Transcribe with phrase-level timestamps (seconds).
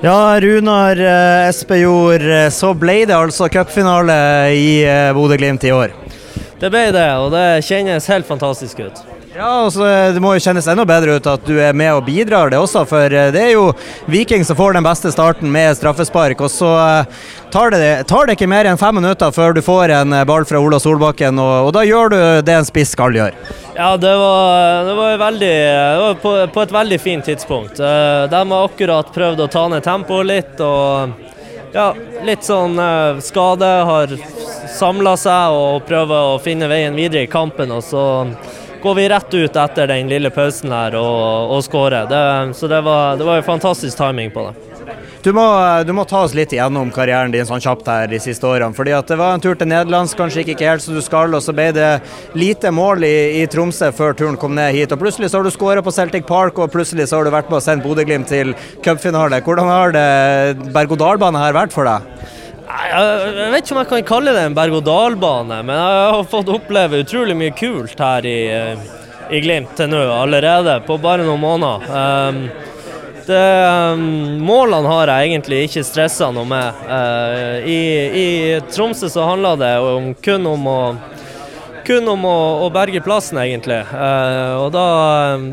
[0.00, 4.14] Ja, Runar eh, Espejord, eh, så ble det altså cupfinale
[4.54, 5.90] i eh, Bodø-Glimt i år.
[6.60, 9.00] Det ble det, og det kjennes helt fantastisk ut.
[9.38, 12.50] Ja, eh, Det må jo kjennes enda bedre ut at du er med og bidrar,
[12.50, 12.82] det også.
[12.90, 13.68] For eh, det er jo
[14.10, 16.42] Viking som får den beste starten med straffespark.
[16.42, 17.20] Og så eh,
[17.54, 20.48] tar det, tar det ikke mer enn fem minutter før du får en eh, ball
[20.48, 23.54] fra Ola Solbakken, og, og da gjør du det en spiss skal gjøre.
[23.78, 27.78] Ja, det var, det var, veldig, det var på, på, et veldig fint tidspunkt.
[27.78, 31.14] De har akkurat prøvd å ta ned tempoet litt, og
[31.78, 31.92] ja,
[32.26, 32.74] litt sånn
[33.22, 34.18] skade har
[34.74, 37.70] samla seg og prøver å finne veien videre i kampen.
[37.70, 38.08] og så
[38.82, 42.08] går vi rett ut etter den lille pausen her og, og skårer.
[42.10, 42.22] Det,
[42.58, 44.68] så det var, det var en fantastisk timing på det.
[45.22, 45.44] Du må,
[45.84, 48.74] du må, ta oss litt igjennom karrieren din sånn kjapt her de siste årene.
[48.76, 51.42] fordi at Det var en tur til Nederlands, kanskje ikke helt som du skal, og
[51.44, 51.88] så ble det
[52.38, 54.94] lite mål i, i Tromsø før turen kom ned hit.
[54.94, 57.50] og Plutselig så har du skåra på Celtic Park, og plutselig så har du vært
[57.50, 59.42] med og sendt Bodø-Glimt til cupfinale.
[59.42, 62.17] Hvordan har det berg-og-dal-bane her vært for deg?
[62.88, 67.02] Jeg vet ikke om jeg kan kalle det en berg-og-dal-bane, men jeg har fått oppleve
[67.02, 68.40] utrolig mye kult her i,
[69.34, 71.84] i Glimt til nå allerede, på bare noen måneder.
[71.92, 72.40] Um,
[73.28, 73.44] det,
[73.92, 76.80] um, målene har jeg egentlig ikke stressa noe med.
[76.88, 78.28] Uh, i, i,
[78.72, 80.80] Tromsø så handla det om, kun om å
[81.88, 83.80] kun om å, å berge plassen, egentlig.
[83.88, 84.86] Uh, og da,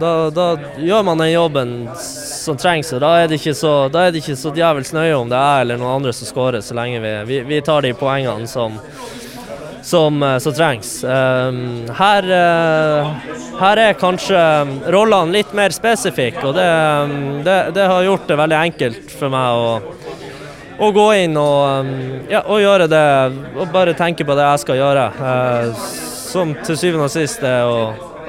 [0.00, 0.46] da, da,
[0.82, 2.90] gjør man den jobben som trengs.
[2.96, 6.00] Og da er det ikke så, da så djevelsk nøye om det er eller noen
[6.00, 8.80] andre som skårer, så lenge vi, vi, vi tar de poengene som,
[9.86, 10.96] som, som trengs.
[11.06, 13.28] Um, her, uh,
[13.60, 14.40] her, er kanskje
[14.94, 16.70] rollene litt mer spesifikke, og det,
[17.46, 19.78] det, det, har gjort det veldig enkelt for meg å,
[20.82, 21.94] å gå inn og,
[22.32, 23.06] ja, og, gjøre det,
[23.54, 25.06] og bare tenke på det jeg skal gjøre.
[25.22, 27.82] Uh, som til syvende og sist er å,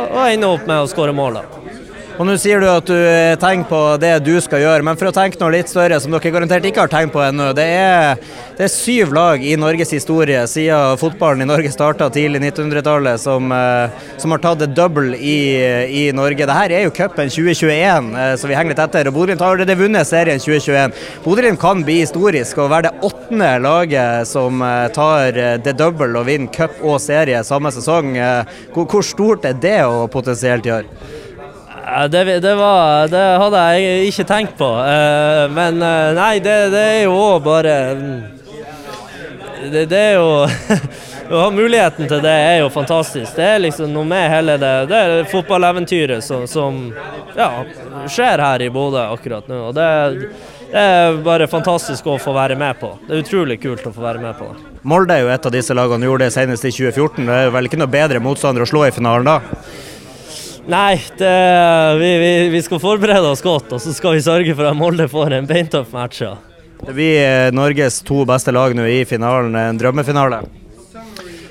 [0.00, 1.40] å ende opp med å skåre mål.
[1.40, 1.59] da.
[2.20, 2.96] Og Nå sier du at du
[3.40, 6.32] tenker på det du skal gjøre, men for å tenke noe litt større, som dere
[6.34, 7.46] garantert ikke har tenkt på ennå.
[7.56, 7.64] Det,
[8.58, 13.48] det, er syv lag i Norges historie siden fotballen i Norge starta tidlig 1900-tallet, som,
[13.56, 15.38] eh, som, har tatt det double i,
[15.96, 16.44] i Norge.
[16.44, 19.08] Dette er jo cupen 2021, eh, så vi henger litt etter.
[19.08, 21.00] og Bodø-Glimt har allerede vunnet serien 2021.
[21.24, 26.28] Bodø-Glimt kan bli historisk og være det åttende laget som eh, tar det double og
[26.28, 28.12] vinner cup og serie samme sesong.
[28.76, 31.19] Hvor, hvor stort er det å potensielt gjøre?
[32.10, 34.68] Det, det, var, det, hadde jeg ikke tenkt på.
[34.84, 38.18] Eh, men eh, nei, det, det er jo òg bare mm,
[39.72, 40.28] det, er jo
[41.30, 43.36] Å ha muligheten til det er jo fantastisk.
[43.36, 46.80] Det er liksom noe med hele det, det er fotballeventyret som, som
[47.36, 47.52] ja,
[48.10, 49.60] skjer her i Bodø akkurat nå.
[49.68, 49.86] Og det,
[50.72, 52.92] er bare fantastisk å få være med på.
[53.06, 54.50] Det er utrolig kult å få være med på.
[54.90, 57.26] Molde er jo et av disse lagene, gjorde det senest i 2014.
[57.26, 59.38] Det er vel ikke noe bedre motstander å slå i finalen da?
[60.70, 61.30] Nei, det,
[61.98, 65.08] vi, vi, vi, skal forberede oss godt, og så skal vi sørge for at Molde
[65.10, 66.22] får en beintøff match.
[66.22, 66.36] Ja.
[66.80, 70.44] Det blir eh, Norges to beste lag nå i finalen, en drømmefinale?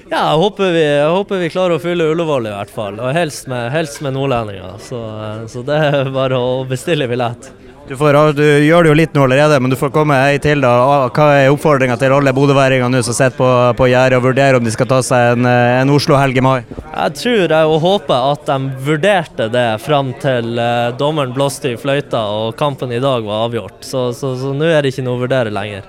[0.10, 3.12] Ja, jeg håper, vi, jeg håper vi klarer å fylle Ullevål i hvert fall, og
[3.14, 4.80] helst med, helst med nordlendinger.
[4.88, 5.02] Så,
[5.52, 7.52] så det er bare å bestille billett.
[7.90, 10.64] Du, får, du, gjør det jo litt nå allerede, men du får komme ei til.
[10.64, 10.72] da.
[11.12, 14.66] Hva er oppfordringa til alle bodøværinger nå som sitter på, på gjerdet og vurderer om
[14.66, 16.60] de skal ta seg en, eh, en Oslo-helg i mai?
[17.00, 22.20] Jeg tror og håper at de vurderte det fram til uh, dommeren blåste i fløyta
[22.36, 23.86] og kampen i dag var avgjort.
[23.88, 24.10] Så,
[24.52, 25.88] nå er det ikke noe å vurdere lenger.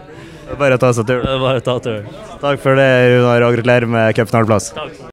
[0.59, 1.43] Bare ta seg turen.
[1.43, 2.07] Bare ta turen.
[2.43, 4.73] Takk for det, Runar, og gratulerer med cupfinaleplass.